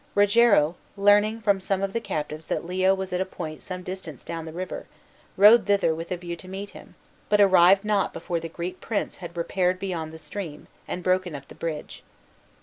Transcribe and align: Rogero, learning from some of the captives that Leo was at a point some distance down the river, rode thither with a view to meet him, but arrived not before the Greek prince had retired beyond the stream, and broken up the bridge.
Rogero, 0.15 0.77
learning 0.97 1.41
from 1.41 1.61
some 1.61 1.83
of 1.83 1.93
the 1.93 2.01
captives 2.01 2.47
that 2.47 2.65
Leo 2.65 2.95
was 2.95 3.13
at 3.13 3.21
a 3.21 3.23
point 3.23 3.61
some 3.61 3.83
distance 3.83 4.23
down 4.23 4.45
the 4.45 4.51
river, 4.51 4.87
rode 5.37 5.67
thither 5.67 5.93
with 5.93 6.11
a 6.11 6.17
view 6.17 6.35
to 6.37 6.47
meet 6.47 6.71
him, 6.71 6.95
but 7.29 7.39
arrived 7.39 7.85
not 7.85 8.11
before 8.11 8.39
the 8.39 8.49
Greek 8.49 8.81
prince 8.81 9.17
had 9.17 9.37
retired 9.37 9.77
beyond 9.77 10.11
the 10.11 10.17
stream, 10.17 10.65
and 10.87 11.03
broken 11.03 11.35
up 11.35 11.47
the 11.49 11.53
bridge. 11.53 12.01